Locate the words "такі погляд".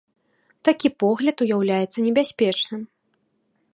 0.69-1.43